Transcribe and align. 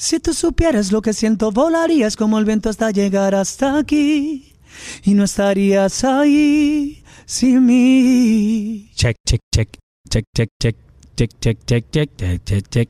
Si 0.00 0.20
tú 0.20 0.32
supieras 0.32 0.92
lo 0.92 1.02
que 1.02 1.12
siento, 1.12 1.50
volarías 1.50 2.14
como 2.14 2.38
el 2.38 2.44
viento 2.44 2.70
hasta 2.70 2.92
llegar 2.92 3.34
hasta 3.34 3.76
aquí. 3.78 4.54
Y 5.02 5.14
no 5.14 5.24
estarías 5.24 6.04
ahí 6.04 7.02
sin 7.26 7.66
mí. 7.66 8.92
Check, 8.94 9.16
check, 9.26 9.40
check, 9.52 9.68
check, 10.08 10.24
check, 10.32 10.50
check, 10.60 10.76
check, 11.16 11.30
check, 11.40 11.58
check, 11.66 11.90
check, 11.90 12.44
check, 12.44 12.68
check. 12.70 12.88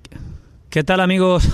¿Qué 0.69 0.85
tal 0.85 1.01
amigos? 1.01 1.49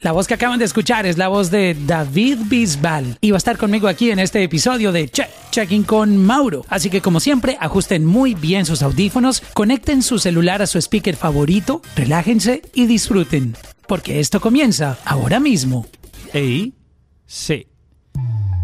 La 0.00 0.12
voz 0.12 0.26
que 0.26 0.34
acaban 0.34 0.58
de 0.58 0.66
escuchar 0.66 1.06
es 1.06 1.16
la 1.16 1.28
voz 1.28 1.50
de 1.50 1.74
David 1.86 2.38
Bisbal 2.44 3.16
y 3.22 3.30
va 3.30 3.36
a 3.36 3.38
estar 3.38 3.56
conmigo 3.56 3.88
aquí 3.88 4.10
en 4.10 4.18
este 4.18 4.42
episodio 4.42 4.92
de 4.92 5.08
Check 5.08 5.30
Checking 5.50 5.84
con 5.84 6.18
Mauro. 6.18 6.66
Así 6.68 6.90
que 6.90 7.00
como 7.00 7.18
siempre, 7.18 7.56
ajusten 7.60 8.04
muy 8.04 8.34
bien 8.34 8.66
sus 8.66 8.82
audífonos, 8.82 9.42
conecten 9.54 10.02
su 10.02 10.18
celular 10.18 10.60
a 10.60 10.66
su 10.66 10.76
speaker 10.78 11.16
favorito, 11.16 11.80
relájense 11.96 12.60
y 12.74 12.84
disfruten, 12.86 13.56
porque 13.88 14.20
esto 14.20 14.38
comienza 14.38 14.98
ahora 15.06 15.40
mismo. 15.40 15.86
¿Ey? 16.34 16.74
Sí. 17.24 17.66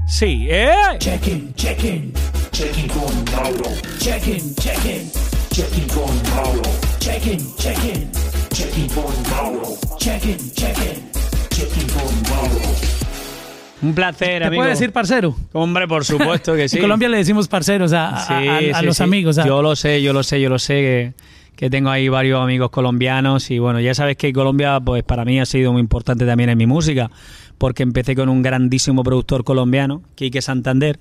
Sí, 0.07 0.49
¿eh? 0.51 0.75
Checking, 0.99 1.55
checking, 1.55 2.13
checking 2.51 2.89
con 2.89 3.25
Mauro. 3.35 3.71
Checking, 3.99 4.55
checking, 4.57 5.11
checking 5.51 5.89
con 5.89 6.35
Mauro. 6.35 6.63
Checking, 7.01 7.57
checking, 7.57 8.11
checking 8.53 8.89
con 8.91 9.31
Mauro. 9.31 9.79
Checking, 9.99 10.53
checking. 10.53 11.12
Un 13.83 13.95
placer, 13.95 14.39
¿Te 14.43 14.45
amigo. 14.47 14.61
puedo 14.61 14.71
decir 14.71 14.93
parcero? 14.93 15.35
Hombre, 15.53 15.89
por 15.89 16.05
supuesto 16.05 16.55
que 16.55 16.69
sí. 16.69 16.77
En 16.77 16.83
Colombia 16.83 17.09
le 17.09 17.17
decimos 17.17 17.49
parceros 17.49 17.93
a, 17.93 18.11
a- 18.11 18.27
Sí, 18.27 18.49
a- 18.49 18.77
a 18.77 18.81
sí, 18.81 18.87
los 18.87 18.97
sí. 18.99 19.03
amigos. 19.03 19.37
Yo 19.45 19.61
lo 19.61 19.75
sé, 19.75 20.01
yo 20.03 20.13
lo 20.13 20.23
sé, 20.23 20.41
yo 20.41 20.49
lo 20.49 20.61
sé 20.61 20.75
que, 20.75 21.13
que 21.57 21.69
tengo 21.69 21.91
ahí 21.91 22.09
varios 22.09 22.41
amigos 22.41 22.71
colombianos 22.71 23.51
y 23.51 23.59
bueno, 23.59 23.81
ya 23.81 23.93
sabes 23.95 24.17
que 24.17 24.33
Colombia 24.33 24.79
pues 24.79 25.03
para 25.03 25.25
mí 25.25 25.41
ha 25.41 25.47
sido 25.47 25.73
muy 25.73 25.81
importante 25.81 26.25
también 26.25 26.51
en 26.51 26.59
mi 26.59 26.67
música 26.67 27.11
porque 27.59 27.83
empecé 27.83 28.15
con 28.15 28.29
un 28.29 28.41
grandísimo 28.43 29.03
productor 29.03 29.43
colombiano, 29.43 30.03
Quique 30.15 30.43
Santander, 30.43 31.01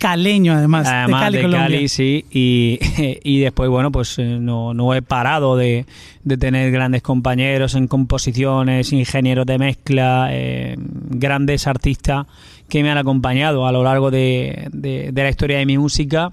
Caleño, 0.00 0.54
además, 0.54 0.88
además 0.88 1.20
de 1.20 1.24
Cali, 1.26 1.36
de 1.36 1.42
Colombia. 1.42 1.66
Cali, 1.76 1.88
sí, 1.88 2.24
y, 2.32 2.78
y 3.22 3.38
después 3.40 3.68
bueno, 3.70 3.92
pues 3.92 4.18
eh, 4.18 4.38
no, 4.40 4.74
no 4.74 4.94
he 4.94 5.02
parado 5.02 5.56
de, 5.56 5.84
de 6.24 6.36
tener 6.36 6.72
grandes 6.72 7.02
compañeros 7.02 7.74
en 7.74 7.86
composiciones, 7.86 8.92
ingenieros 8.92 9.46
de 9.46 9.58
mezcla, 9.58 10.28
eh, 10.30 10.76
grandes 10.78 11.66
artistas 11.66 12.26
que 12.68 12.82
me 12.82 12.90
han 12.90 12.98
acompañado 12.98 13.66
a 13.66 13.72
lo 13.72 13.84
largo 13.84 14.10
de, 14.10 14.68
de- 14.72 15.10
de 15.12 15.22
la 15.22 15.28
historia 15.28 15.58
de 15.58 15.66
mi 15.66 15.76
música 15.76 16.32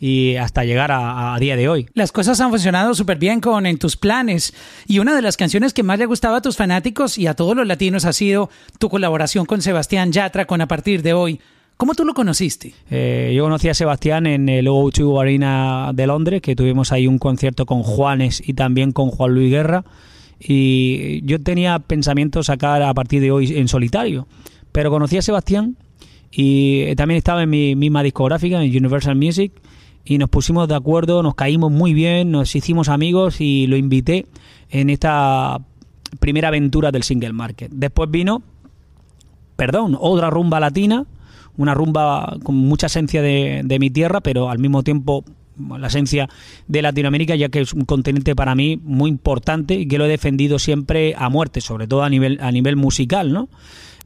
y 0.00 0.34
hasta 0.36 0.64
llegar 0.64 0.90
a, 0.90 1.34
a 1.34 1.38
día 1.38 1.54
de 1.54 1.68
hoy. 1.68 1.88
Las 1.94 2.10
cosas 2.12 2.40
han 2.40 2.50
funcionado 2.50 2.94
súper 2.94 3.18
bien 3.18 3.40
con 3.40 3.66
En 3.66 3.78
tus 3.78 3.96
planes. 3.96 4.52
Y 4.88 4.98
una 4.98 5.14
de 5.14 5.22
las 5.22 5.36
canciones 5.36 5.72
que 5.74 5.82
más 5.84 5.98
le 5.98 6.06
gustaba 6.06 6.38
a 6.38 6.42
tus 6.42 6.56
fanáticos 6.56 7.18
y 7.18 7.26
a 7.28 7.34
todos 7.34 7.54
los 7.54 7.66
latinos 7.68 8.04
ha 8.04 8.12
sido 8.12 8.50
tu 8.80 8.88
colaboración 8.88 9.44
con 9.46 9.60
Sebastián 9.62 10.10
Yatra 10.10 10.44
con 10.46 10.60
A 10.60 10.66
partir 10.66 11.02
de 11.02 11.12
hoy. 11.12 11.40
¿Cómo 11.82 11.96
tú 11.96 12.04
lo 12.04 12.14
conociste? 12.14 12.74
Eh, 12.92 13.32
yo 13.34 13.42
conocí 13.42 13.68
a 13.68 13.74
Sebastián 13.74 14.28
en 14.28 14.48
el 14.48 14.68
O2 14.68 15.20
Arena 15.20 15.90
de 15.92 16.06
Londres, 16.06 16.40
que 16.40 16.54
tuvimos 16.54 16.92
ahí 16.92 17.08
un 17.08 17.18
concierto 17.18 17.66
con 17.66 17.82
Juanes 17.82 18.40
y 18.46 18.54
también 18.54 18.92
con 18.92 19.10
Juan 19.10 19.34
Luis 19.34 19.50
Guerra. 19.50 19.84
Y 20.38 21.26
yo 21.26 21.40
tenía 21.42 21.80
pensamiento 21.80 22.44
sacar 22.44 22.84
a 22.84 22.94
partir 22.94 23.20
de 23.20 23.32
hoy 23.32 23.58
en 23.58 23.66
solitario. 23.66 24.28
Pero 24.70 24.92
conocí 24.92 25.16
a 25.16 25.22
Sebastián 25.22 25.76
y 26.30 26.82
eh, 26.82 26.94
también 26.94 27.18
estaba 27.18 27.42
en 27.42 27.50
mi 27.50 27.74
misma 27.74 28.04
discográfica, 28.04 28.62
en 28.62 28.70
Universal 28.70 29.16
Music, 29.16 29.50
y 30.04 30.18
nos 30.18 30.30
pusimos 30.30 30.68
de 30.68 30.76
acuerdo, 30.76 31.20
nos 31.24 31.34
caímos 31.34 31.72
muy 31.72 31.94
bien, 31.94 32.30
nos 32.30 32.54
hicimos 32.54 32.88
amigos 32.88 33.40
y 33.40 33.66
lo 33.66 33.76
invité 33.76 34.26
en 34.70 34.88
esta 34.88 35.58
primera 36.20 36.46
aventura 36.46 36.92
del 36.92 37.02
single 37.02 37.32
market. 37.32 37.72
Después 37.74 38.08
vino 38.08 38.40
perdón, 39.56 39.96
otra 40.00 40.30
rumba 40.30 40.60
latina, 40.60 41.06
una 41.56 41.74
rumba 41.74 42.36
con 42.42 42.54
mucha 42.54 42.86
esencia 42.86 43.22
de, 43.22 43.62
de 43.64 43.78
mi 43.78 43.90
tierra, 43.90 44.20
pero 44.20 44.50
al 44.50 44.58
mismo 44.58 44.82
tiempo 44.82 45.24
la 45.78 45.88
esencia 45.88 46.28
de 46.66 46.82
Latinoamérica, 46.82 47.34
ya 47.36 47.48
que 47.48 47.60
es 47.60 47.72
un 47.72 47.84
continente 47.84 48.34
para 48.34 48.54
mí 48.54 48.78
muy 48.82 49.10
importante 49.10 49.74
y 49.74 49.86
que 49.86 49.98
lo 49.98 50.06
he 50.06 50.08
defendido 50.08 50.58
siempre 50.58 51.14
a 51.16 51.28
muerte, 51.28 51.60
sobre 51.60 51.86
todo 51.86 52.02
a 52.02 52.08
nivel, 52.08 52.38
a 52.40 52.50
nivel 52.50 52.76
musical, 52.76 53.32
¿no? 53.32 53.48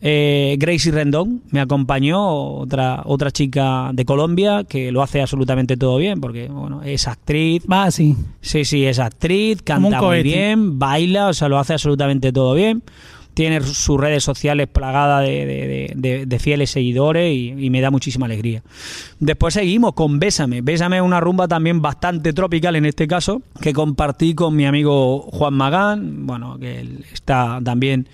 Eh, 0.02 0.56
Gracie 0.58 0.92
Rendón 0.92 1.42
me 1.50 1.60
acompañó, 1.60 2.58
otra, 2.58 3.02
otra 3.06 3.30
chica 3.30 3.90
de 3.94 4.04
Colombia 4.04 4.64
que 4.64 4.92
lo 4.92 5.02
hace 5.02 5.22
absolutamente 5.22 5.78
todo 5.78 5.96
bien, 5.96 6.20
porque 6.20 6.48
bueno, 6.48 6.82
es 6.82 7.08
actriz, 7.08 7.64
Va 7.70 7.84
así. 7.84 8.14
Sí, 8.42 8.66
sí, 8.66 8.84
es 8.84 8.98
actriz, 8.98 9.62
canta 9.62 10.02
muy 10.02 10.22
bien, 10.22 10.78
baila, 10.78 11.28
o 11.28 11.32
sea, 11.32 11.48
lo 11.48 11.58
hace 11.58 11.72
absolutamente 11.72 12.30
todo 12.30 12.54
bien. 12.54 12.82
Tiene 13.36 13.60
sus 13.60 14.00
redes 14.00 14.24
sociales 14.24 14.66
plagadas 14.66 15.22
de, 15.22 15.44
de- 15.44 15.92
de- 15.94 16.24
de- 16.24 16.38
fieles 16.38 16.70
seguidores 16.70 17.30
y, 17.34 17.48
y 17.58 17.68
me 17.68 17.82
da 17.82 17.90
muchísima 17.90 18.24
alegría. 18.24 18.62
Después 19.20 19.52
seguimos 19.52 19.92
con 19.92 20.18
Bésame. 20.18 20.62
Bésame 20.62 20.96
es 20.96 21.02
una 21.02 21.20
rumba 21.20 21.46
también 21.46 21.82
bastante 21.82 22.32
tropical 22.32 22.76
en 22.76 22.86
este 22.86 23.06
caso, 23.06 23.42
que 23.60 23.74
compartí 23.74 24.34
con 24.34 24.56
mi 24.56 24.64
amigo 24.64 25.20
Juan 25.32 25.52
Magán, 25.52 26.26
bueno, 26.26 26.58
que 26.58 26.80
él 26.80 27.04
está 27.12 27.60
también 27.62 28.08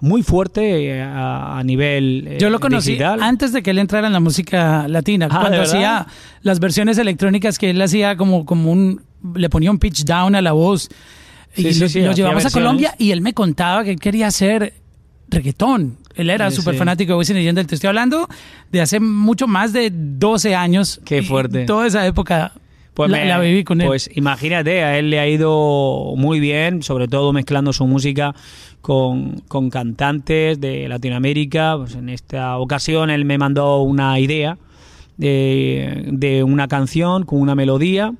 muy 0.00 0.22
fuerte 0.22 0.86
eh, 0.86 1.02
a, 1.02 1.58
a 1.58 1.62
nivel 1.64 2.24
eh, 2.26 2.38
Yo 2.40 2.48
lo 2.48 2.58
conocí 2.58 2.92
digital. 2.92 3.22
antes 3.22 3.52
de 3.52 3.62
que 3.62 3.72
él 3.72 3.78
entrara 3.78 4.06
en 4.06 4.14
la 4.14 4.20
música 4.20 4.88
latina, 4.88 5.28
Ah, 5.30 5.34
¿de 5.34 5.40
cuando 5.42 5.62
hacía 5.62 6.06
las 6.40 6.60
versiones 6.60 6.96
electrónicas 6.96 7.58
que 7.58 7.68
él 7.68 7.82
hacía 7.82 8.16
como, 8.16 8.46
como 8.46 8.72
un... 8.72 9.02
le 9.34 9.50
ponía 9.50 9.70
un 9.70 9.78
pitch 9.78 10.04
down 10.04 10.34
a 10.34 10.40
la 10.40 10.52
voz. 10.52 10.88
Sí, 11.54 11.68
y 11.68 11.74
sí, 11.74 11.80
lo, 11.80 11.88
sí, 11.88 12.00
lo 12.00 12.10
hacía 12.10 12.24
llevamos 12.24 12.46
a. 12.46 12.50
Colombia 12.50 12.94
y 12.98 13.10
él 13.10 13.20
me 13.20 13.32
contaba 13.34 13.84
que 13.84 13.90
él 13.90 14.00
quería 14.00 14.26
hacer 14.28 14.74
reggaetón. 15.28 15.98
Él 16.14 16.28
era 16.30 16.50
súper 16.50 16.74
fanático 16.74 17.12
de 17.12 17.18
Wisin 17.18 17.36
y 17.38 17.44
Yandel. 17.44 17.66
Te 17.66 17.74
estoy 17.76 17.88
hablando 17.88 18.28
de 18.70 18.80
hace 18.80 19.00
mucho 19.00 19.46
más 19.46 19.72
de 19.72 19.90
12 19.92 20.54
años. 20.54 21.00
Qué 21.04 21.18
Y 21.18 21.22
fuerte. 21.22 21.64
Toda 21.64 21.86
esa 21.86 22.06
época 22.06 22.52
Pues, 22.94 23.10
la, 23.10 23.16
me- 23.18 23.24
la 23.26 23.38
viví 23.40 23.64
con 23.64 23.80
él. 23.80 23.86
pues 23.86 24.10
imagínate, 24.14 24.82
a 24.84 24.98
él 24.98 25.08
le 25.08 25.18
ha 25.20 25.26
ido 25.28 26.12
muy 26.16 26.38
bien, 26.38 26.82
sobre 26.82 27.08
todo 27.08 27.32
mezclando 27.32 27.72
su 27.72 27.86
música 27.86 28.34
con, 28.82 29.40
con 29.48 29.70
cantantes 29.70 30.60
de 30.60 30.86
Latinoamérica. 30.88 31.76
Pues 31.78 31.94
en 31.94 32.10
esta 32.10 32.58
ocasión 32.58 33.08
él 33.08 33.24
me 33.24 33.38
mandó 33.38 33.80
una 33.82 34.18
idea 34.20 34.58
de, 35.16 36.04
de 36.08 36.42
una 36.42 36.68
canción 36.68 37.24
con 37.24 37.40
una 37.40 37.54
melodía. 37.54 38.12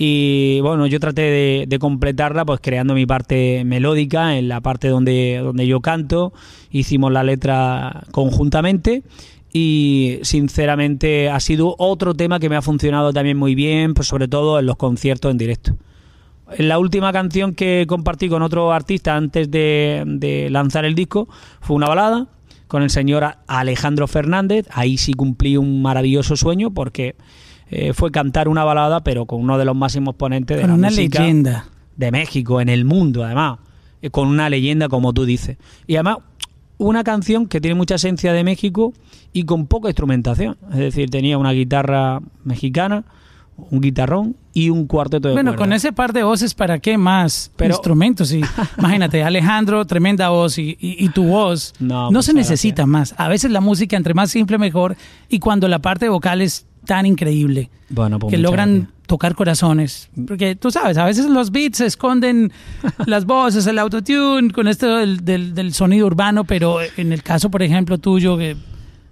Y 0.00 0.60
bueno, 0.60 0.86
yo 0.86 1.00
traté 1.00 1.66
de, 1.68 1.78
completarla 1.80 2.44
pues 2.44 2.60
creando 2.62 2.94
mi 2.94 3.04
parte 3.04 3.64
melódica 3.64 4.38
en 4.38 4.46
la 4.46 4.60
parte 4.60 4.86
donde, 4.86 5.40
donde 5.42 5.66
yo 5.66 5.80
canto. 5.80 6.32
Hicimos 6.70 7.10
la 7.10 7.24
letra 7.24 8.04
conjuntamente 8.12 9.02
y 9.52 10.20
sinceramente 10.22 11.30
ha 11.30 11.40
sido 11.40 11.74
otro 11.78 12.14
tema 12.14 12.38
que 12.38 12.48
me 12.48 12.54
ha 12.54 12.62
funcionado 12.62 13.12
también 13.12 13.36
muy 13.36 13.56
bien, 13.56 13.94
pues 13.94 14.06
sobre 14.06 14.28
todo 14.28 14.60
en 14.60 14.66
los 14.66 14.76
conciertos 14.76 15.32
en 15.32 15.38
directo. 15.38 15.76
La 16.58 16.78
última 16.78 17.12
canción 17.12 17.54
que 17.54 17.84
compartí 17.88 18.28
con 18.28 18.42
otro 18.42 18.70
artista 18.70 19.16
antes 19.16 19.50
de, 19.50 20.04
de 20.06 20.48
lanzar 20.48 20.84
el 20.84 20.94
disco 20.94 21.28
fue 21.60 21.74
una 21.74 21.88
balada 21.88 22.28
con 22.68 22.84
el 22.84 22.90
señor 22.90 23.34
Alejandro 23.48 24.06
Fernández. 24.06 24.68
Ahí 24.70 24.96
sí 24.96 25.12
cumplí 25.14 25.56
un 25.56 25.82
maravilloso 25.82 26.36
sueño 26.36 26.70
porque 26.70 27.16
eh, 27.70 27.92
fue 27.92 28.10
cantar 28.10 28.48
una 28.48 28.64
balada, 28.64 29.00
pero 29.02 29.26
con 29.26 29.40
uno 29.40 29.58
de 29.58 29.64
los 29.64 29.76
máximos 29.76 30.14
ponentes 30.14 30.56
de 30.56 30.62
con 30.62 30.70
la 30.70 30.76
una 30.76 30.88
música 30.88 31.20
leyenda. 31.20 31.66
de 31.96 32.10
México, 32.12 32.60
en 32.60 32.68
el 32.68 32.84
mundo, 32.84 33.24
además, 33.24 33.58
eh, 34.02 34.10
con 34.10 34.28
una 34.28 34.48
leyenda 34.48 34.88
como 34.88 35.12
tú 35.12 35.24
dices. 35.24 35.56
Y 35.86 35.96
además, 35.96 36.18
una 36.78 37.02
canción 37.02 37.46
que 37.46 37.60
tiene 37.60 37.74
mucha 37.74 37.96
esencia 37.96 38.32
de 38.32 38.44
México 38.44 38.92
y 39.32 39.42
con 39.44 39.66
poca 39.66 39.88
instrumentación. 39.88 40.56
Es 40.70 40.78
decir, 40.78 41.10
tenía 41.10 41.36
una 41.36 41.50
guitarra 41.50 42.20
mexicana, 42.44 43.04
un 43.56 43.80
guitarrón 43.80 44.36
y 44.54 44.70
un 44.70 44.86
cuarteto 44.86 45.26
de 45.26 45.34
Bueno, 45.34 45.56
con 45.56 45.72
ese 45.72 45.92
par 45.92 46.12
de 46.12 46.22
voces, 46.22 46.54
¿para 46.54 46.78
qué 46.78 46.96
más 46.96 47.50
Pero- 47.56 47.74
instrumentos? 47.74 48.32
Y, 48.32 48.40
imagínate, 48.78 49.24
Alejandro, 49.24 49.84
tremenda 49.84 50.28
voz 50.28 50.56
y, 50.58 50.76
y- 50.80 51.04
y 51.04 51.08
tu 51.08 51.24
voz. 51.24 51.74
No, 51.80 52.12
No, 52.12 52.22
se 52.22 52.32
necesita 52.32 52.86
más. 52.86 53.16
A 53.18 53.26
veces 53.26 53.50
la 53.50 53.60
música, 53.60 53.96
entre 53.96 54.14
más 54.14 54.30
simple, 54.30 54.56
mejor. 54.58 54.96
Y 55.28 55.40
cuando 55.40 55.66
la 55.66 55.80
parte 55.80 56.08
vocal 56.08 56.40
es 56.40 56.67
tan 56.88 57.04
increíble 57.04 57.68
Bueno, 57.90 58.18
pues 58.18 58.30
que 58.32 58.38
logran 58.38 58.70
gracias. 58.78 59.06
tocar 59.06 59.34
corazones. 59.34 60.08
Porque 60.26 60.56
tú 60.56 60.70
sabes, 60.70 60.96
a 60.96 61.04
veces 61.04 61.26
los 61.26 61.50
beats 61.52 61.82
esconden 61.82 62.50
las 63.06 63.26
voces, 63.26 63.66
el 63.66 63.78
autotune, 63.78 64.50
con 64.50 64.66
esto 64.68 64.96
del, 64.96 65.22
del- 65.22 65.54
del 65.54 65.74
sonido 65.74 66.06
urbano, 66.06 66.44
pero 66.44 66.78
en 66.96 67.12
el 67.12 67.22
caso, 67.22 67.50
por 67.50 67.62
ejemplo, 67.62 67.98
tuyo, 67.98 68.38
que 68.38 68.56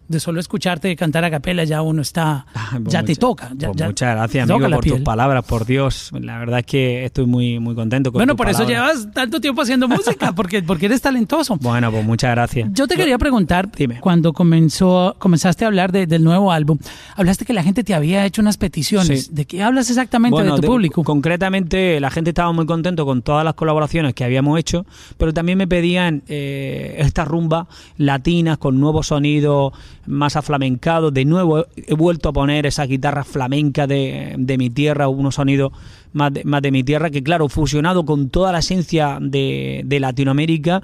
de 0.08 0.20
solo 0.20 0.41
escucharte 0.41 0.94
cantar 0.97 1.25
a 1.25 1.31
capela 1.31 1.64
ya 1.64 1.82
uno 1.82 2.03
está, 2.03 2.47
Ah, 2.55 2.79
pues 2.82 2.93
ya 2.93 3.03
te 3.03 3.12
mucha- 3.12 3.20
toca. 3.20 3.50
Ya, 3.56 3.69
pues 3.69 3.76
ya 3.79 3.87
muchas 3.87 4.14
gracias, 4.17 4.47
te 4.47 4.53
amigo, 4.53 4.69
por 4.70 4.85
tus 4.85 4.93
piel. 4.93 5.03
palabras, 5.03 5.44
por 5.44 5.67
Dios. 5.67 6.11
La 6.20 6.38
verdad 6.38 6.61
es 6.61 6.67
que 6.67 7.05
estoy 7.05 7.26
muy, 7.26 7.58
muy 7.58 7.75
contento 7.75 8.12
con 8.12 8.20
Bueno, 8.20 8.35
tus 8.35 8.38
por 8.38 8.49
eso 8.49 8.64
palabras. 8.64 8.94
llevas 8.99 9.12
tanto 9.14 9.41
tiempo 9.41 9.62
haciendo 9.62 9.88
música, 9.88 10.32
porque, 10.37 10.62
porque 10.62 10.87
eres 10.87 11.00
talentoso. 11.03 11.56
Bueno, 11.61 11.91
pues 11.91 12.05
muchas 12.05 12.31
gracias. 12.32 12.70
Yo 12.73 12.87
te 12.87 12.97
quería 12.97 13.19
preguntar, 13.19 13.70
Dime. 13.70 14.00
cuando 14.00 14.32
comenzó, 14.32 15.17
comenzaste 15.19 15.64
a 15.64 15.69
hablar 15.69 15.93
de- 15.93 16.06
del 16.06 16.23
nuevo 16.25 16.53
álbum, 16.53 16.79
hablaste 17.17 17.44
que 17.44 17.53
la 17.53 17.62
gente 17.62 17.82
te 17.85 17.94
había 17.94 18.25
hecho 18.25 18.41
unas 18.43 18.56
peticiones. 18.58 19.25
Sí. 19.26 19.31
¿De 19.32 19.44
qué 19.44 19.62
hablas 19.62 19.91
exactamente 19.91 20.35
Bueno, 20.35 20.53
de 20.53 20.56
tu 20.56 20.62
de- 20.62 20.69
público? 20.69 21.03
Concretamente, 21.05 21.99
la 22.00 22.11
gente 22.11 22.31
estaba 22.31 22.53
muy 22.53 22.67
contento 22.67 23.05
con 23.05 23.23
todas 23.23 23.44
las 23.44 23.55
colaboraciones 23.55 24.14
que 24.14 24.25
habíamos 24.25 24.58
hecho, 24.58 24.87
pero 25.19 25.35
también 25.35 25.58
me 25.58 25.67
pedían 25.67 26.23
eh, 26.29 26.94
estas 26.99 27.26
rumbas 27.29 27.67
latinas 27.99 28.58
con 28.58 28.79
nuevos 28.81 29.08
sonidos 29.08 29.73
más 30.06 30.37
aflamencados. 30.37 31.12
De 31.12 31.25
nuevo 31.25 31.67
he, 31.76 31.94
vuelto 31.94 32.29
a 32.29 32.32
poner 32.32 32.67
esa 32.67 32.87
guitarra 32.87 33.25
flamenca 33.25 33.87
de, 33.87 34.35
de 34.38 34.58
mi 34.58 34.70
tierra, 34.70 35.08
unos 35.08 35.37
sonidos 35.37 35.73
más 36.12 36.32
de, 36.32 36.44
más 36.44 36.62
de 36.62 36.70
mi 36.70 36.82
tierra, 36.82 37.11
que 37.11 37.23
claro, 37.23 37.49
fusionado 37.49 38.05
con 38.06 38.31
toda 38.31 38.50
la 38.53 38.61
esencia 38.61 39.19
de, 39.20 39.82
de 39.85 40.00
Latinoamérica, 40.00 40.82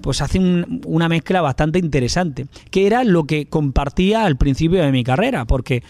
pues 0.00 0.20
hace 0.20 0.38
un- 0.40 0.80
una 0.86 1.08
mezcla 1.08 1.40
bastante 1.40 1.78
interesante, 1.78 2.46
que 2.70 2.86
era 2.86 3.04
lo 3.04 3.24
que 3.24 3.46
compartía 3.46 4.24
al 4.24 4.36
principio 4.36 4.82
de 4.82 4.90
mi 4.90 5.04
carrera, 5.04 5.44
porque 5.44 5.82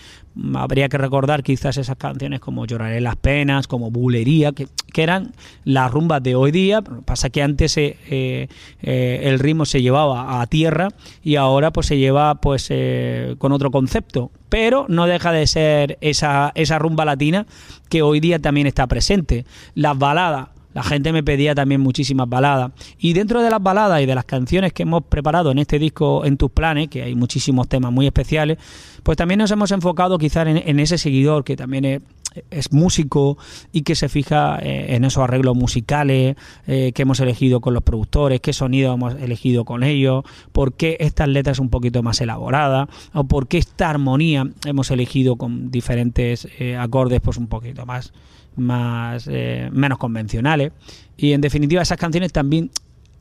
habría 0.54 0.88
que 0.88 0.98
recordar 0.98 1.42
quizás 1.42 1.76
esas 1.76 1.96
canciones 1.96 2.40
como 2.40 2.66
Lloraré 2.66 3.00
las 3.00 3.16
penas, 3.16 3.66
como 3.66 3.90
Bulería, 3.90 4.52
que, 4.52 4.68
que 4.92 5.02
eran 5.02 5.32
las 5.64 5.90
rumbas 5.90 6.22
de 6.22 6.34
hoy 6.34 6.50
día, 6.50 6.82
pasa 6.82 7.30
que 7.30 7.42
antes 7.42 7.76
eh, 7.76 7.96
eh, 8.08 9.20
el 9.24 9.38
ritmo 9.38 9.64
se 9.64 9.82
llevaba 9.82 10.40
a 10.40 10.46
tierra 10.46 10.88
y 11.22 11.36
ahora 11.36 11.70
pues 11.70 11.86
se 11.86 11.98
lleva 11.98 12.36
pues 12.36 12.66
eh, 12.70 13.34
con 13.38 13.52
otro 13.52 13.70
concepto, 13.70 14.30
pero 14.48 14.86
no 14.88 15.06
deja 15.06 15.32
de 15.32 15.46
ser 15.46 15.98
esa, 16.00 16.52
esa 16.54 16.78
rumba 16.78 17.04
latina 17.04 17.46
que 17.88 18.02
hoy 18.02 18.20
día 18.20 18.38
también 18.38 18.66
está 18.66 18.86
presente. 18.86 19.44
Las 19.74 19.98
baladas, 19.98 20.48
la 20.74 20.82
gente 20.82 21.12
me 21.12 21.22
pedía 21.22 21.54
también 21.54 21.80
muchísimas 21.80 22.28
baladas. 22.28 22.72
Y 22.98 23.12
dentro 23.12 23.42
de 23.42 23.50
las 23.50 23.62
baladas 23.62 24.02
y 24.02 24.06
de 24.06 24.14
las 24.14 24.24
canciones 24.24 24.72
que 24.72 24.84
hemos 24.84 25.04
preparado 25.04 25.50
en 25.50 25.58
este 25.58 25.78
disco 25.78 26.24
En 26.24 26.36
tus 26.36 26.50
planes, 26.50 26.88
que 26.88 27.02
hay 27.02 27.14
muchísimos 27.14 27.68
temas 27.68 27.92
muy 27.92 28.06
especiales, 28.06 28.58
pues 29.02 29.16
también 29.16 29.38
nos 29.38 29.50
hemos 29.50 29.70
enfocado 29.72 30.18
quizás 30.18 30.46
en, 30.46 30.56
en 30.56 30.80
ese 30.80 30.98
seguidor 30.98 31.44
que 31.44 31.56
también 31.56 31.84
es, 31.84 32.02
es 32.50 32.72
músico 32.72 33.38
y 33.72 33.82
que 33.82 33.94
se 33.94 34.08
fija 34.08 34.58
eh, 34.58 34.94
en 34.94 35.04
esos 35.04 35.22
arreglos 35.22 35.56
musicales 35.56 36.36
eh, 36.66 36.92
que 36.94 37.02
hemos 37.02 37.20
elegido 37.20 37.60
con 37.60 37.74
los 37.74 37.82
productores, 37.82 38.40
qué 38.40 38.52
sonido 38.52 38.94
hemos 38.94 39.14
elegido 39.14 39.64
con 39.64 39.82
ellos, 39.82 40.24
por 40.52 40.74
qué 40.74 40.96
estas 41.00 41.28
letras 41.28 41.58
un 41.58 41.68
poquito 41.68 42.02
más 42.02 42.20
elaboradas, 42.20 42.88
o 43.12 43.24
por 43.24 43.48
qué 43.48 43.58
esta 43.58 43.90
armonía 43.90 44.48
hemos 44.64 44.90
elegido 44.90 45.36
con 45.36 45.70
diferentes 45.70 46.48
eh, 46.58 46.76
acordes 46.76 47.20
pues 47.20 47.36
un 47.36 47.46
poquito 47.46 47.86
más 47.86 48.12
más 48.56 49.28
eh, 49.30 49.68
menos 49.72 49.98
convencionales 49.98 50.72
y 51.16 51.32
en 51.32 51.40
definitiva 51.40 51.82
esas 51.82 51.98
canciones 51.98 52.32
también 52.32 52.70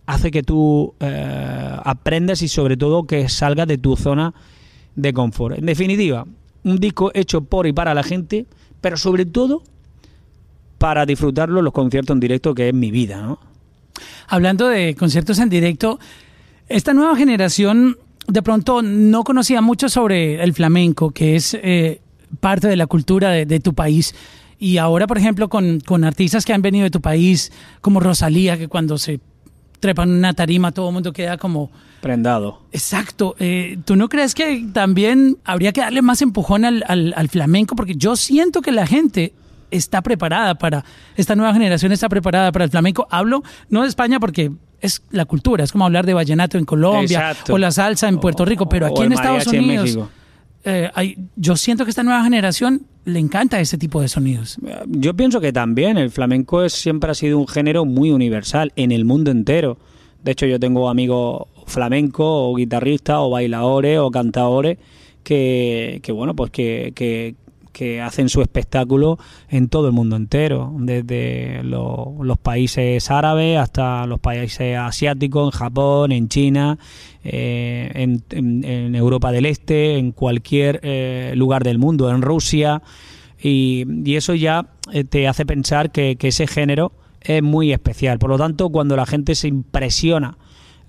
hace 0.06 0.32
que 0.32 0.44
tú 0.44 0.94
eh, 1.00 1.78
aprendas 1.84 2.42
y 2.42 2.48
sobre 2.48 2.78
todo 2.78 3.04
que 3.04 3.30
salgas 3.30 3.68
de 3.68 3.78
tu 3.78 3.96
zona 3.96 4.34
de 4.96 5.14
confort. 5.14 5.58
En 5.58 5.66
definitiva, 5.66 6.26
un 6.64 6.78
disco 6.78 7.12
hecho 7.14 7.42
por 7.42 7.68
y 7.68 7.74
para 7.74 7.94
la 7.94 8.04
gente, 8.04 8.46
pero 8.82 8.98
sobre 8.98 9.26
todo 9.26 9.64
para 10.78 11.06
disfrutarlo 11.06 11.62
los 11.62 11.74
conciertos 11.74 12.16
en 12.16 12.20
directo, 12.20 12.56
que 12.56 12.70
es 12.70 12.74
mi 12.74 12.92
vida. 12.92 13.38
Hablando 14.28 14.68
de 14.68 14.96
conciertos 14.96 15.38
en 15.40 15.50
directo, 15.50 16.00
esta 16.68 16.94
nueva 16.94 17.16
generación 17.16 17.98
de 18.28 18.42
pronto 18.42 18.82
no 18.82 19.24
conocía 19.24 19.62
mucho 19.62 19.90
sobre 19.90 20.42
el 20.44 20.54
flamenco, 20.54 21.12
que 21.12 21.36
es 21.36 21.54
eh, 21.54 22.02
parte 22.40 22.68
de 22.68 22.76
la 22.76 22.88
cultura 22.88 23.30
de 23.32 23.60
tu 23.60 23.74
país. 23.74 24.16
Y 24.62 24.78
ahora, 24.78 25.08
por 25.08 25.18
ejemplo, 25.18 25.50
con, 25.50 25.80
con 25.80 26.04
artistas 26.04 26.46
que 26.46 26.54
han 26.54 26.62
venido 26.62 26.84
de 26.84 26.92
tu 26.92 27.02
país, 27.02 27.52
como 27.82 28.00
Rosalía, 28.00 28.60
que 28.60 28.68
cuando 28.68 29.00
se 29.00 29.20
trepan 29.80 30.12
una 30.12 30.34
tarima 30.36 30.72
todo 30.72 30.90
el 30.90 30.94
mundo 30.94 31.12
queda 31.14 31.38
como... 31.38 31.72
Prendado. 32.00 32.62
Exacto. 32.72 33.36
Eh, 33.40 33.80
¿Tú 33.86 33.96
no 33.96 34.08
crees 34.08 34.36
que 34.36 34.68
también 34.72 35.38
habría 35.46 35.72
que 35.72 35.82
darle 35.82 36.04
más 36.04 36.22
empujón 36.22 36.64
al, 36.66 36.84
al- 36.88 37.14
al 37.18 37.28
flamenco? 37.30 37.76
Porque 37.76 37.96
yo 37.96 38.16
siento 38.16 38.62
que 38.62 38.72
la 38.72 38.86
gente 38.86 39.34
está 39.72 40.02
preparada 40.04 40.54
para, 40.56 40.86
esta 41.16 41.36
nueva 41.36 41.54
generación 41.54 41.92
está 41.92 42.08
preparada 42.08 42.52
para 42.52 42.66
el 42.66 42.72
flamenco. 42.72 43.08
Hablo 43.10 43.42
no 43.70 43.82
de 43.82 43.88
España 43.88 44.20
porque 44.20 44.52
es 44.80 45.02
la 45.10 45.26
cultura, 45.26 45.64
es 45.64 45.72
como 45.72 45.86
hablar 45.86 46.06
de 46.06 46.14
vallenato 46.14 46.58
en 46.60 46.66
Colombia 46.66 47.32
Exacto. 47.32 47.54
o 47.54 47.58
la 47.58 47.72
salsa 47.72 48.08
en 48.08 48.20
Puerto 48.20 48.46
Rico, 48.46 48.68
pero 48.70 48.86
aquí 48.88 49.02
en 49.04 49.14
Estados 49.14 49.48
en 49.54 49.64
Unidos. 49.64 49.98
Eh, 50.64 51.16
yo 51.36 51.56
siento 51.56 51.84
que 51.84 51.90
esta 51.90 52.04
nueva 52.04 52.24
generación 52.24 52.86
le 53.06 53.20
encanta 53.20 53.60
ese 53.60 53.78
tipo 53.78 54.02
de 54.02 54.08
sonidos. 54.08 54.58
Yo 54.88 55.16
pienso 55.16 55.42
que 55.42 55.52
también 55.52 55.98
el 55.98 56.12
flamenco 56.12 56.64
es, 56.64 56.74
siempre 56.74 57.12
ha 57.12 57.16
sido 57.16 57.40
un 57.40 57.48
género 57.48 57.86
muy 57.86 58.12
universal 58.12 58.72
en 58.76 58.92
el 58.92 59.06
mundo 59.06 59.32
entero. 59.32 59.78
De 60.24 60.32
hecho, 60.32 60.46
yo 60.46 60.60
tengo 60.60 60.88
amigos 60.90 61.48
flamencos 61.66 62.28
o 62.28 62.56
guitarristas 62.56 63.18
o 63.20 63.30
bailadores 63.30 63.98
o 64.00 64.12
cantadores 64.12 64.78
que, 65.24 66.00
que 66.04 66.12
bueno, 66.12 66.36
pues 66.36 66.52
que, 66.52 66.94
que, 66.96 67.36
que 67.72 68.02
hacen 68.02 68.30
su 68.30 68.42
espectáculo 68.42 69.18
en 69.50 69.70
todo 69.70 69.88
el 69.88 69.94
mundo 69.94 70.16
entero, 70.16 70.74
desde 70.80 71.64
lo- 71.64 72.16
los 72.22 72.38
países 72.38 73.10
árabes 73.10 73.58
hasta 73.58 74.06
los 74.06 74.20
países 74.20 74.78
asiáticos, 74.78 75.54
en 75.54 75.58
Japón, 75.60 76.12
en 76.12 76.28
China, 76.30 76.78
eh, 77.24 77.92
en, 77.96 78.24
en- 78.32 78.96
Europa 78.96 79.32
del 79.32 79.46
Este, 79.46 79.98
en 79.98 80.12
cualquier 80.12 80.80
eh, 80.84 81.34
lugar 81.36 81.64
del 81.64 81.78
mundo, 81.78 82.10
en 82.12 82.22
Rusia. 82.22 82.82
Y, 83.42 83.86
y 84.06 84.16
eso 84.16 84.36
ya 84.36 84.68
eh, 84.92 85.04
te 85.04 85.28
hace 85.28 85.46
pensar 85.46 85.92
que, 85.92 86.16
que 86.16 86.28
ese 86.30 86.48
género 86.48 86.92
es 87.22 87.42
muy 87.42 87.72
especial. 87.72 88.20
Por 88.20 88.30
lo 88.32 88.38
tanto, 88.38 88.70
cuando 88.70 88.96
la 88.96 89.06
gente 89.06 89.36
se 89.36 89.48
impresiona 89.48 90.38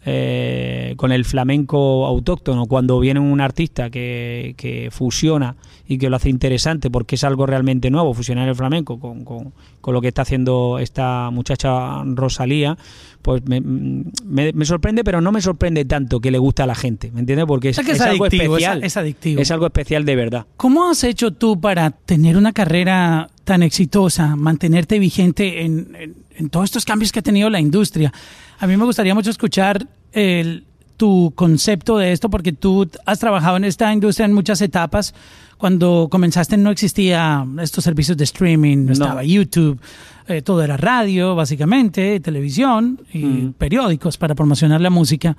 eh, 0.05 0.95
con 0.97 1.13
el 1.13 1.25
flamenco 1.25 2.07
autóctono, 2.07 2.67
cuando 2.67 2.99
viene 3.01 3.21
un 3.21 3.41
artista 3.41 3.89
que, 3.91 4.55
que 4.57 4.89
fusiona 4.91 5.57
y 5.87 5.99
que 5.99 6.09
lo 6.11 6.17
hace 6.17 6.29
interesante 6.31 6.91
porque 6.91 7.15
es 7.17 7.25
algo 7.25 7.47
realmente 7.47 7.91
nuevo, 7.91 8.13
fusionar 8.15 8.49
el 8.49 8.55
flamenco 8.55 8.99
con, 8.99 9.25
con- 9.25 9.53
con 9.81 9.95
lo 9.95 10.01
que 10.01 10.09
está 10.09 10.23
haciendo 10.23 10.79
esta 10.79 11.31
muchacha 11.31 12.05
Rosalía, 12.05 12.79
pues 13.21 13.43
me, 13.47 13.61
me- 13.61 14.53
me 14.53 14.65
sorprende, 14.65 15.03
pero 15.03 15.21
no 15.21 15.33
me 15.33 15.41
sorprende 15.41 15.85
tanto 15.85 16.21
que 16.21 16.31
le 16.31 16.39
gusta 16.39 16.65
a 16.65 16.67
la 16.67 16.75
gente, 16.77 17.11
¿me 17.13 17.21
entiendes? 17.21 17.47
Porque 17.47 17.71
es, 17.71 17.77
que 17.81 17.83
es 17.93 17.97
es 17.97 18.01
algo 18.01 18.25
adictivo, 18.27 18.57
especial. 18.57 18.85
es 18.85 18.97
adictivo. 18.97 19.41
Es 19.43 19.51
algo 19.51 19.67
especial 19.67 20.05
de 20.05 20.17
verdad. 20.17 20.47
¿Cómo 20.57 20.89
has 20.89 21.03
hecho 21.05 21.33
tú 21.33 21.61
para 21.61 21.91
tener 21.91 22.37
una 22.37 22.53
carrera 22.53 23.29
tan 23.45 23.65
exitosa, 23.65 24.37
mantenerte 24.37 25.01
vigente 25.01 25.63
en, 25.65 25.97
en- 25.99 26.15
en 26.37 26.49
todos 26.51 26.65
estos 26.65 26.85
cambios 26.85 27.13
que 27.13 27.19
ha 27.21 27.23
tenido 27.23 27.49
la 27.51 27.61
industria? 27.61 28.13
A 28.59 28.67
mí 28.67 28.77
me 28.77 28.85
gustaría 28.85 29.15
mucho 29.15 29.31
escuchar 29.31 29.87
el- 30.13 30.65
tu 30.97 31.33
concepto 31.35 31.99
de 31.99 32.13
esto, 32.13 32.31
porque 32.31 32.53
tú 32.53 32.89
has 33.07 33.19
trabajado 33.19 33.57
en 33.57 33.65
esta 33.65 33.93
industria 33.93 34.25
en 34.27 34.33
muchas 34.33 34.61
etapas. 34.61 35.15
Cuando 35.59 36.07
comenzaste 36.11 36.57
no 36.57 36.71
existía 36.71 37.45
estos 37.61 37.83
servicios 37.83 38.17
de 38.17 38.25
streaming, 38.25 38.87
no, 38.87 38.93
estaba 38.93 39.25
YouTube, 39.25 39.81
eh, 40.29 40.43
todo 40.43 40.63
era 40.63 40.77
radio, 40.77 41.35
básicamente, 41.35 42.21
televisión 42.21 43.01
y 43.13 43.19
Mm. 43.25 43.53
periódicos 43.55 44.17
para 44.17 44.35
promocionar 44.37 44.81
la 44.81 44.91
música. 44.91 45.37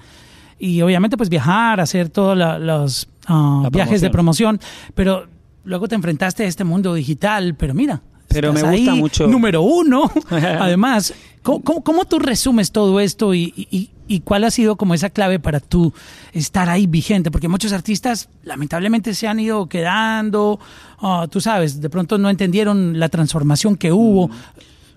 Y 0.59 0.81
obviamente 0.81 1.15
pues 1.17 1.29
viajar, 1.29 1.79
hacer 1.79 2.09
todos 2.09 2.37
los 2.37 3.07
La 3.29 3.69
viajes 3.71 4.01
de 4.01 4.09
promoción, 4.09 4.59
pero 4.95 5.27
luego 5.63 5.87
te 5.87 5.95
enfrentaste 5.95 6.43
a 6.43 6.47
este 6.47 6.65
mundo 6.65 6.93
digital, 6.93 7.55
pero 7.55 7.73
mira. 7.73 8.01
Pero 8.33 8.49
estás 8.49 8.63
me 8.63 8.77
gusta 8.77 8.91
ahí, 8.91 8.99
mucho. 8.99 9.27
Número 9.27 9.61
uno. 9.61 10.11
Además, 10.29 11.13
¿cómo, 11.41 11.63
cómo, 11.63 11.83
cómo 11.83 12.05
tú 12.05 12.19
resumes 12.19 12.71
todo 12.71 12.99
esto 12.99 13.33
y, 13.33 13.53
y- 13.71 13.89
y 14.05 14.19
cuál 14.19 14.43
ha 14.43 14.51
sido 14.51 14.75
como 14.75 14.93
esa 14.93 15.09
clave 15.09 15.39
para 15.39 15.59
tú 15.61 15.93
estar 16.33 16.69
ahí 16.69 16.87
vigente? 16.87 17.31
Porque 17.31 17.47
muchos 17.47 17.71
artistas 17.71 18.27
lamentablemente 18.43 19.13
se 19.15 19.27
han 19.27 19.39
ido 19.39 19.67
quedando, 19.67 20.59
ah, 20.99 21.27
tú 21.29 21.39
sabes, 21.39 21.79
de 21.81 21.89
pronto 21.89 22.17
no 22.17 22.29
entendieron 22.29 22.99
la 22.99 23.07
transformación 23.09 23.77
que 23.77 23.91
hubo. 23.93 24.29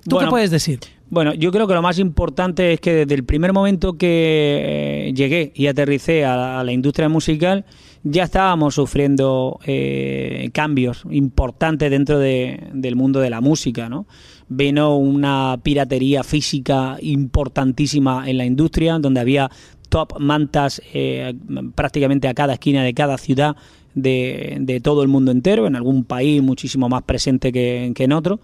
¿Tú 0.09 0.19
qué 0.19 0.27
puedes 0.27 0.51
decir? 0.51 0.81
Bueno, 1.09 1.35
yo 1.35 1.53
creo 1.53 1.69
que 1.69 1.75
lo 1.75 1.83
más 1.83 2.01
importante 2.01 2.73
es 2.73 2.81
que 2.81 2.93
desde 2.93 3.15
el 3.15 3.25
primer 3.25 3.53
momento 3.53 3.97
que 3.97 5.07
eh, 5.09 5.13
llegué 5.15 5.53
y 5.55 5.69
aterricé 5.69 6.25
a 6.25 6.65
la, 6.65 6.73
industria 6.73 7.09
musical, 7.09 7.65
ya 8.03 8.25
estábamos 8.25 8.75
sufriendo 8.75 9.61
eh, 9.67 10.51
cambios 10.53 11.05
importantes 11.11 11.91
dentro 11.93 12.19
de- 12.19 12.71
del 12.73 12.97
mundo 12.97 13.21
de 13.21 13.31
la 13.31 13.41
música, 13.41 13.89
¿no? 13.89 14.07
Vino 14.49 14.97
una 14.97 15.61
piratería 15.63 16.25
física 16.25 16.97
importantísima 17.01 18.29
en 18.29 18.39
la 18.39 18.45
industria, 18.45 18.99
donde 18.99 19.21
había 19.21 19.49
top 19.89 20.19
mantas 20.19 20.83
eh, 20.93 21.35
prácticamente 21.77 22.27
a 22.27 22.35
cada 22.35 22.55
esquina 22.55 22.83
de 22.83 22.95
cada 22.95 23.17
ciudad 23.17 23.55
de, 23.95 24.57
de 24.61 24.81
todo 24.81 25.03
el 25.03 25.09
mundo 25.09 25.31
entero, 25.31 25.69
en 25.69 25.77
algún 25.77 26.03
país 26.05 26.43
muchísimo 26.43 26.89
más 26.89 27.03
presente 27.03 27.53
que 27.53 27.93
en 27.97 28.13
otro. 28.13 28.41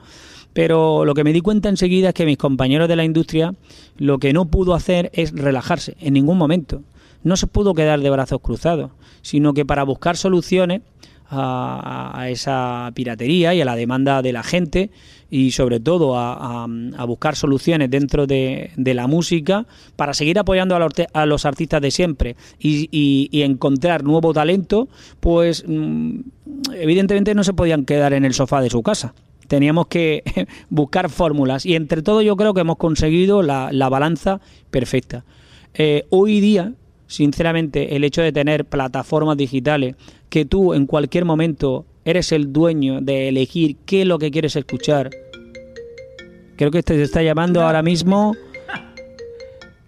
Pero 0.53 1.05
lo 1.05 1.15
que 1.15 1.25
me 1.25 1.33
di 1.33 1.41
cuenta 1.41 1.69
enseguida 1.69 2.09
es 2.09 2.15
que 2.15 2.27
mis 2.27 2.37
compañeros 2.39 2.89
de 2.89 2.97
la 2.97 3.05
industria 3.05 3.55
lo 3.97 4.19
que 4.19 4.33
no 4.33 4.47
pudo 4.47 4.75
hacer 4.75 5.11
es 5.15 5.33
relajarse 5.33 5.97
en 6.01 6.15
ningún 6.15 6.39
momento. 6.39 6.83
no 7.25 7.37
se 7.37 7.47
pudo 7.47 7.73
quedar 7.75 8.01
de 8.01 8.11
brazos 8.11 8.41
cruzados, 8.43 8.91
sino 9.23 9.55
que 9.55 9.65
para 9.65 9.85
buscar 9.85 10.17
soluciones 10.17 10.83
a, 11.31 12.27
esa 12.29 12.91
piratería 12.95 13.55
y 13.55 13.61
a 13.61 13.65
la 13.65 13.77
demanda 13.77 14.21
de 14.23 14.33
la 14.33 14.43
gente 14.43 14.91
y 15.31 15.53
sobre 15.53 15.81
todo 15.81 16.15
a, 16.19 16.67
buscar 17.07 17.37
soluciones 17.37 17.89
dentro 17.91 18.27
de, 18.27 18.71
de 18.77 18.95
la 18.95 19.07
música 19.07 19.67
para 19.97 20.13
seguir 20.15 20.39
apoyando 20.39 20.75
a 20.77 20.79
los, 20.81 20.93
a 21.15 21.25
los 21.27 21.47
artistas 21.47 21.81
de 21.81 21.91
siempre 21.91 22.37
y, 22.59 22.89
y- 22.91 23.29
y 23.31 23.43
encontrar 23.43 24.03
nuevo 24.05 24.33
talento, 24.35 24.89
pues 25.21 25.65
mm, 25.67 26.21
evidentemente 26.75 27.35
no 27.35 27.45
se 27.45 27.55
podían 27.55 27.85
quedar 27.85 28.13
en 28.13 28.25
el 28.25 28.35
sofá 28.35 28.61
de 28.61 28.69
su 28.69 28.83
casa. 28.83 29.15
Teníamos 29.53 29.87
que 29.89 30.23
buscar 30.71 31.11
fórmulas 31.11 31.67
y 31.67 31.75
entre 31.75 32.01
todo 32.01 32.23
yo 32.23 32.37
creo 32.37 32.55
que 32.55 32.63
hemos 32.63 32.79
conseguido 32.79 33.43
la, 33.43 33.69
la 33.71 33.91
balanza 33.91 34.41
perfecta. 34.71 35.27
Eh, 35.75 36.07
hoy 36.09 36.41
día, 36.41 36.73
sinceramente, 37.07 37.95
el 37.95 38.03
hecho 38.05 38.23
de 38.23 38.33
tener 38.33 38.65
plataformas 38.65 39.37
digitales 39.37 39.95
que 40.31 40.47
tú 40.47 40.73
en 40.73 40.87
cualquier 40.87 41.27
momento 41.27 41.85
eres 42.07 42.33
el 42.33 42.51
dueño 42.51 43.03
de 43.03 43.29
elegir 43.29 43.77
qué 43.85 44.01
es 44.01 44.09
lo 44.09 44.19
que 44.19 44.31
quieres 44.31 44.57
escuchar. 44.57 45.11
Creo 46.57 46.71
que 46.71 46.83
te 46.83 47.03
está 47.03 47.23
llamando 47.23 47.61
ahora 47.61 47.83
mismo 47.83 48.35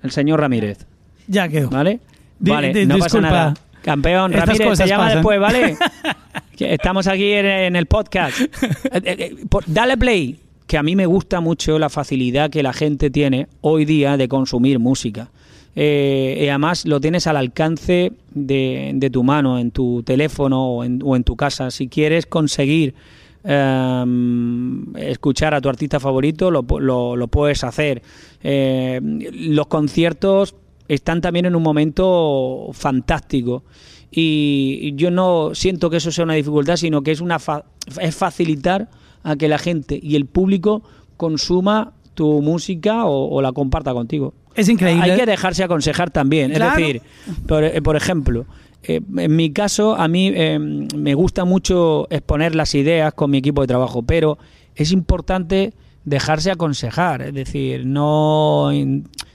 el 0.02 0.10
señor 0.10 0.40
Ramírez, 0.40 0.84
Ya 1.26 1.48
quedó. 1.48 1.70
¿vale? 1.70 2.00
Di- 2.38 2.50
vale, 2.50 2.74
di- 2.74 2.84
no 2.84 2.98
pasa 2.98 3.16
disculpa. 3.16 3.30
nada. 3.30 3.54
Campeón, 3.80 4.34
Estas 4.34 4.58
Ramírez, 4.58 4.78
te 4.78 4.86
llama 4.86 5.04
pasan. 5.04 5.16
después, 5.18 5.40
¿vale? 5.40 5.76
Estamos 6.58 7.06
aquí 7.06 7.32
en, 7.32 7.46
en 7.46 7.76
el 7.76 7.86
podcast. 7.86 8.38
Eh, 8.92 9.00
eh, 9.04 9.16
eh, 9.18 9.36
Dale 9.66 9.96
play, 9.96 10.36
que 10.66 10.78
a 10.78 10.82
mí 10.82 10.94
me 10.96 11.06
gusta 11.06 11.40
mucho 11.40 11.78
la 11.78 11.88
facilidad 11.88 12.50
que 12.50 12.62
la 12.62 12.72
gente 12.72 13.10
tiene 13.10 13.48
hoy 13.60 13.84
día 13.84 14.16
de 14.16 14.28
consumir 14.28 14.78
música. 14.78 15.28
Eh, 15.76 16.42
y 16.44 16.48
además 16.48 16.86
lo 16.86 17.00
tienes 17.00 17.26
al 17.26 17.36
alcance 17.36 18.12
de, 18.32 18.92
de 18.94 19.10
tu 19.10 19.24
mano, 19.24 19.58
en 19.58 19.72
tu 19.72 20.02
teléfono 20.04 20.64
o 20.66 20.84
en, 20.84 21.00
o 21.04 21.16
en 21.16 21.24
tu 21.24 21.34
casa. 21.36 21.70
Si 21.72 21.88
quieres 21.88 22.26
conseguir 22.26 22.94
em, 23.42 24.94
escuchar 24.96 25.54
a 25.54 25.60
tu 25.60 25.68
artista 25.68 25.98
favorito, 26.00 26.50
lo, 26.50 26.64
lo- 26.78 27.16
lo 27.16 27.28
puedes 27.28 27.64
hacer. 27.64 28.02
Eh, 28.42 29.00
los 29.32 29.66
conciertos 29.66 30.54
están 30.88 31.20
también 31.20 31.46
en 31.46 31.56
un 31.56 31.62
momento 31.62 32.68
fantástico 32.72 33.64
y 34.10 34.94
yo 34.96 35.10
no 35.10 35.54
siento 35.54 35.90
que 35.90 35.96
eso 35.96 36.12
sea 36.12 36.24
una 36.24 36.34
dificultad, 36.34 36.76
sino 36.76 37.02
que 37.02 37.10
es 37.10 37.20
una 37.20 37.38
fa- 37.38 37.64
es 38.00 38.14
facilitar 38.14 38.88
a 39.22 39.36
que 39.36 39.48
la 39.48 39.58
gente 39.58 39.98
y 40.00 40.14
el 40.16 40.26
público 40.26 40.82
consuma 41.16 41.92
tu 42.14 42.40
música 42.42 43.06
o, 43.06 43.34
o 43.34 43.42
la 43.42 43.52
comparta 43.52 43.92
contigo. 43.92 44.34
Es 44.54 44.68
increíble. 44.68 45.10
Hay 45.10 45.18
que 45.18 45.26
dejarse 45.26 45.64
aconsejar 45.64 46.10
también. 46.10 46.52
Claro. 46.52 46.78
Es 46.78 46.86
decir, 46.86 47.02
por, 47.48 47.64
eh, 47.64 47.82
por 47.82 47.96
ejemplo, 47.96 48.46
eh, 48.84 49.00
en 49.16 49.34
mi 49.34 49.50
caso, 49.52 49.96
a 49.96 50.06
mí 50.06 50.30
eh, 50.32 50.58
me 50.60 51.14
gusta 51.14 51.44
mucho 51.44 52.06
exponer 52.10 52.54
las 52.54 52.74
ideas 52.76 53.14
con 53.14 53.30
mi 53.32 53.38
equipo 53.38 53.62
de 53.62 53.66
trabajo, 53.66 54.02
pero 54.02 54.38
es 54.76 54.92
importante 54.92 55.72
dejarse 56.04 56.52
aconsejar. 56.52 57.22
Es 57.22 57.34
decir, 57.34 57.84
no 57.84 58.70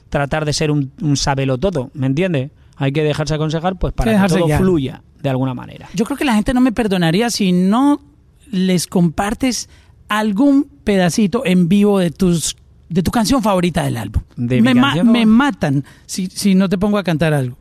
tratar 0.10 0.46
de 0.46 0.54
ser 0.54 0.72
un, 0.72 0.92
un 1.01 1.16
todo, 1.58 1.92
¿me 1.94 2.08
entiendes? 2.08 2.51
Hay 2.75 2.92
que 2.92 3.04
dejarse 3.04 3.34
aconsejar 3.36 3.78
pues 3.78 3.94
para 3.94 4.10
que 4.12 4.18
que, 4.18 4.38
todo 4.39 4.48
guiar. 4.48 4.60
fluya 4.62 5.01
de 5.22 5.30
alguna 5.30 5.54
manera. 5.54 5.88
Yo 5.94 6.06
creo 6.06 6.18
que 6.18 6.25
la 6.25 6.34
gente 6.36 6.54
no 6.54 6.62
me 6.62 6.72
perdonaría 6.72 7.30
si 7.30 7.51
no 7.51 8.01
les 8.51 8.88
compartes 8.88 9.70
algún 10.08 10.63
pedacito 10.84 11.46
en 11.46 11.68
vivo 11.70 12.00
de 12.00 12.10
tus 12.12 12.56
de 12.89 13.04
tu 13.04 13.12
canción 13.12 13.44
favorita 13.44 13.84
del 13.84 13.98
álbum. 13.98 14.24
¿De 14.36 14.62
me, 14.62 14.74
mi 14.74 14.80
ma- 14.80 14.88
canción 14.88 15.08
me 15.08 15.20
favorita? 15.20 15.28
matan 15.38 15.84
si, 16.08 16.25
si 16.28 16.56
no 16.56 16.68
te 16.70 16.78
pongo 16.80 16.98
a 16.98 17.04
cantar 17.04 17.34
algo. 17.34 17.58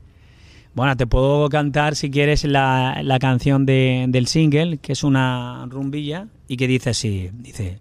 Bueno, 0.75 0.97
te 0.97 1.07
puedo 1.07 1.49
cantar 1.49 1.97
si 1.97 2.11
quieres 2.11 2.45
la, 2.45 3.00
la 3.02 3.19
canción 3.19 3.67
de- 3.67 4.07
del 4.09 4.26
single, 4.28 4.78
que 4.78 4.93
es 4.93 5.02
una 5.05 5.67
rumbilla, 5.69 6.28
y 6.47 6.57
que 6.57 6.67
dice 6.69 6.90
así, 6.90 7.31
dice... 7.35 7.81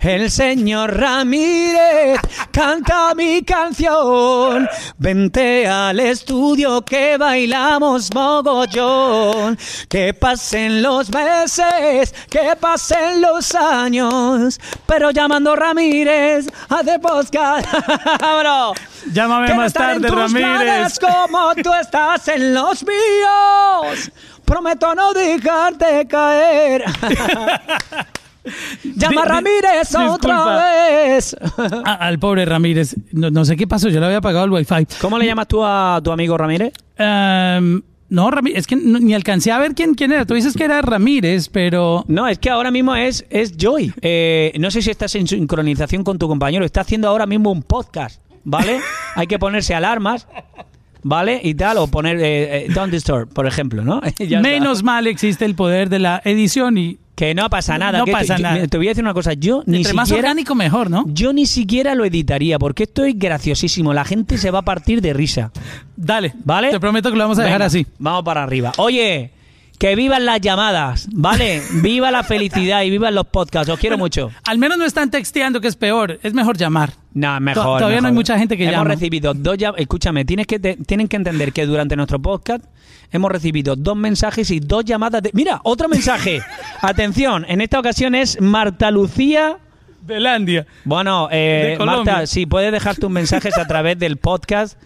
El 0.00 0.30
señor 0.30 0.96
Ramírez 0.96 2.20
canta 2.52 3.14
mi 3.16 3.42
canción. 3.42 4.68
Vente 4.96 5.66
al 5.66 5.98
estudio 5.98 6.82
que 6.82 7.16
bailamos 7.18 8.14
mogollón. 8.14 9.58
Que 9.88 10.14
pasen 10.14 10.82
los 10.82 11.10
meses, 11.10 12.14
que 12.30 12.54
pasen 12.60 13.20
los 13.20 13.54
años. 13.56 14.60
Pero 14.86 15.10
llamando 15.10 15.56
Ramírez, 15.56 16.46
hace 16.68 16.98
podcast. 17.00 17.66
Bro. 18.18 18.74
Llámame 19.12 19.46
Quiero 19.46 19.60
más 19.62 19.66
estar 19.68 19.96
en 19.96 20.02
tarde, 20.02 20.08
tus 20.14 20.32
Ramírez. 20.32 20.98
como 21.00 21.54
tú 21.56 21.72
estás 21.74 22.28
en 22.28 22.54
los 22.54 22.84
míos. 22.84 24.10
Prometo 24.44 24.94
no 24.94 25.12
dejarte 25.12 26.06
caer. 26.06 26.84
Llama 28.96 29.22
a 29.22 29.24
Ramírez 29.24 29.88
disculpa. 29.88 30.14
otra 30.14 30.64
vez. 30.64 31.36
A- 31.84 31.94
al 31.94 32.18
pobre 32.18 32.44
Ramírez. 32.44 32.96
No, 33.12 33.30
no 33.30 33.44
sé 33.44 33.56
qué 33.56 33.66
pasó, 33.66 33.88
yo 33.88 34.00
le 34.00 34.06
había 34.06 34.18
apagado 34.18 34.44
el 34.44 34.50
wifi. 34.52 34.86
¿Cómo 35.00 35.18
le 35.18 35.26
llamas 35.26 35.48
tú 35.48 35.64
a 35.64 36.00
tu 36.02 36.10
amigo 36.12 36.36
Ramírez? 36.36 36.72
Em, 36.96 37.82
no, 38.10 38.30
Ramírez, 38.30 38.60
es 38.60 38.66
que 38.66 38.76
no- 38.76 38.98
ni 38.98 39.14
alcancé 39.14 39.52
a 39.52 39.58
ver 39.58 39.74
quién, 39.74 39.94
quién 39.94 40.12
era. 40.12 40.24
Tú 40.26 40.34
dices 40.34 40.54
que 40.56 40.64
era 40.64 40.80
Ramírez, 40.82 41.48
pero... 41.48 42.04
No, 42.08 42.26
es 42.28 42.38
que 42.38 42.50
ahora 42.50 42.70
mismo 42.70 42.94
es, 42.96 43.24
es 43.30 43.56
Joy. 43.56 43.92
Eh, 44.02 44.52
no 44.58 44.70
sé 44.70 44.82
si 44.82 44.90
estás 44.90 45.14
en 45.14 45.26
sincronización 45.26 46.04
con 46.04 46.18
tu 46.18 46.26
compañero. 46.28 46.64
Está 46.64 46.80
haciendo 46.82 47.08
ahora 47.08 47.26
mismo 47.26 47.52
un 47.52 47.62
podcast, 47.62 48.20
¿vale? 48.44 48.80
Hay 49.14 49.26
que 49.26 49.38
ponerse 49.38 49.74
alarmas, 49.74 50.26
¿vale? 51.02 51.40
Y 51.44 51.54
tal, 51.54 51.78
o 51.78 51.86
poner 51.86 52.16
eh, 52.18 52.64
eh, 52.64 52.66
Don't 52.74 52.92
Disturb, 52.92 53.28
por 53.32 53.46
ejemplo, 53.46 53.84
¿no? 53.84 54.00
Ya 54.18 54.38
está. 54.38 54.40
Menos 54.40 54.82
mal 54.82 55.06
existe 55.06 55.44
el 55.44 55.54
poder 55.54 55.88
de 55.90 55.98
la 55.98 56.20
edición 56.24 56.78
y 56.78 56.98
Que 57.18 57.34
no 57.34 57.50
pasa 57.50 57.76
nada. 57.78 57.98
No 57.98 58.04
que 58.04 58.12
pasa 58.12 58.38
nada. 58.38 58.64
Te 58.68 58.76
voy 58.76 58.86
a 58.86 58.90
decir 58.90 59.02
una 59.02 59.12
cosa. 59.12 59.32
Yo 59.32 59.64
ni 59.66 59.78
entre 59.78 59.92
más 59.92 60.06
siquiera... 60.06 60.28
orgánico 60.28 60.54
mejor, 60.54 60.88
¿no? 60.88 61.04
Yo 61.08 61.32
ni 61.32 61.46
siquiera 61.46 61.96
lo 61.96 62.04
editaría 62.04 62.60
porque 62.60 62.84
esto 62.84 63.04
es 63.04 63.18
graciosísimo. 63.18 63.92
La 63.92 64.04
gente 64.04 64.38
se 64.38 64.52
va 64.52 64.60
a 64.60 64.62
partir 64.62 65.00
de 65.00 65.12
risa. 65.14 65.50
Dale, 65.96 66.32
¿Vale? 66.44 66.70
Te 66.70 66.78
prometo 66.78 67.10
que 67.10 67.16
lo 67.16 67.24
vamos 67.24 67.40
a 67.40 67.42
dejar 67.42 67.60
así. 67.62 67.84
Vamos 67.98 68.22
para 68.22 68.44
arriba. 68.44 68.70
Oye, 68.76 69.32
que 69.78 69.94
vivan 69.94 70.24
las 70.26 70.40
llamadas, 70.40 71.08
¿vale? 71.12 71.62
Viva 71.82 72.10
la 72.10 72.24
felicidad 72.24 72.82
y 72.82 72.90
vivan 72.90 73.14
los 73.14 73.26
podcasts. 73.28 73.70
Os 73.72 73.78
quiero 73.78 73.96
mucho. 73.96 74.30
Al 74.44 74.58
menos 74.58 74.76
no 74.78 74.84
están 74.84 75.10
texteando, 75.10 75.60
que 75.60 75.68
es 75.68 75.76
peor. 75.76 76.18
Es 76.22 76.34
mejor 76.34 76.56
llamar. 76.56 76.92
No, 77.14 77.38
mejor. 77.40 77.62
To- 77.64 77.78
todavía 77.78 78.00
no 78.00 78.08
hay 78.08 78.14
mucha 78.14 78.38
gente 78.38 78.56
que 78.56 78.64
hemos 78.64 78.72
llama. 78.74 78.90
recibido 78.90 79.34
dos 79.34 79.56
llam- 79.56 79.74
Escúchame, 79.76 80.24
tienes 80.24 80.46
que 80.46 80.58
te- 80.58 80.76
tienen 80.76 81.06
que 81.08 81.16
entender 81.16 81.52
que 81.52 81.64
durante 81.66 81.94
nuestro 81.96 82.18
podcast 82.20 82.64
hemos 83.12 83.30
recibido 83.30 83.76
dos 83.76 83.96
mensajes 83.96 84.50
y 84.50 84.60
dos 84.60 84.84
llamadas 84.84 85.22
de. 85.22 85.30
Mira, 85.32 85.60
otro 85.62 85.88
mensaje. 85.88 86.42
Atención, 86.82 87.44
en 87.48 87.60
esta 87.60 87.78
ocasión 87.78 88.14
es 88.14 88.40
Marta 88.40 88.90
Lucía. 88.90 89.58
De 90.00 90.20
Landia. 90.20 90.66
Bueno, 90.84 91.28
eh, 91.30 91.76
De. 91.78 91.84
Marta, 91.84 92.26
sí, 92.26 92.46
puedes 92.46 92.72
dejar 92.72 92.96
tus 92.96 93.10
mensajes 93.10 93.56
a 93.58 93.66
través 93.66 93.98
del 93.98 94.16
podcast 94.16 94.78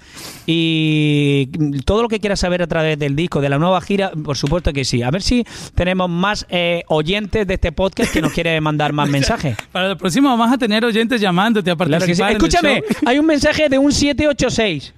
y 0.47 1.47
todo 1.85 2.02
lo 2.02 2.09
que 2.09 2.19
quieras 2.19 2.40
saber 2.40 2.62
a 2.62 2.66
través 2.66 2.99
del 2.99 3.14
disco, 3.14 3.40
de 3.40 3.49
la 3.49 3.59
nueva 3.59 3.81
gira, 3.81 4.11
por 4.11 4.37
supuesto 4.37 4.73
que 4.73 4.85
sí. 4.85 5.02
A 5.02 5.11
ver 5.11 5.23
si 5.23 5.47
tenemos 5.75 6.11
más 6.11 6.47
eh, 6.50 6.83
oyentes 6.88 7.47
de 7.47 7.54
este 7.54 7.73
podcast 7.73 8.12
que 8.12 8.21
nos 8.21 8.33
quieren 8.33 8.62
mandar 8.62 8.92
más 8.92 9.09
mensajes. 9.11 9.57
Para 9.71 9.90
el 9.90 9.97
próximo 9.97 10.28
vamos 10.31 10.52
a 10.52 10.59
tener 10.59 10.85
oyentes 10.85 11.21
llamándote 11.21 11.71
a 11.71 11.76
Claro 11.76 12.04
que 12.07 12.14
sí. 12.14 12.21
participar. 12.21 12.71
en 12.71 12.76
el 12.78 12.83
Escúchame, 12.85 13.09
hay 13.11 13.19
un 13.19 13.26
mensaje 13.26 13.69
de 13.69 13.78
un 13.78 13.92
786. 13.92 14.95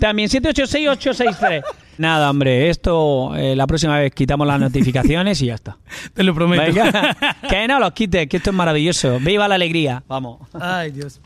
También 0.00 0.28
786-863. 0.28 1.62
Nada, 1.98 2.30
hombre, 2.30 2.70
esto 2.70 3.34
eh, 3.34 3.56
la 3.56 3.66
próxima 3.66 3.98
vez 3.98 4.14
quitamos 4.14 4.46
las 4.46 4.60
notificaciones 4.60 5.42
y 5.42 5.46
ya 5.46 5.54
está. 5.54 5.78
Te 6.14 6.22
lo 6.22 6.34
prometo. 6.34 6.62
Venga, 6.62 7.16
que 7.48 7.66
no 7.66 7.80
los 7.80 7.92
quites, 7.92 8.28
que 8.28 8.36
esto 8.36 8.50
es 8.50 8.56
maravilloso. 8.56 9.18
Viva 9.18 9.48
la 9.48 9.56
alegría. 9.56 10.02
Vamos. 10.08 10.40
Ay, 10.54 10.92
Dios. 10.92 11.20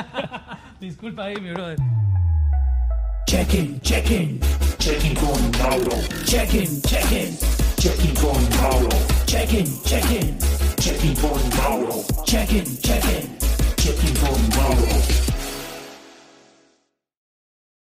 Disculpa 0.80 1.24
ahí, 1.24 1.36
mi 1.40 1.50
brother. 1.50 1.78
Check-in, 3.26 3.80
check-in, 3.80 4.38
check-in 4.78 5.14
con 5.14 5.50
Mauro. 5.58 5.96
Check-in, 6.26 6.82
check-in, 6.82 7.38
check-in 7.76 8.14
con 8.14 8.48
Mauro. 8.60 8.88
Check-in, 9.24 9.64
check-in, 9.84 10.38
check-in 10.78 11.14
con 11.14 11.40
Mauro. 11.56 12.04
Check-in, 12.26 12.64
check-in, 12.82 13.34